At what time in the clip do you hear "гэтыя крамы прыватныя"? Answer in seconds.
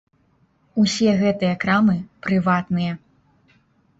1.19-2.91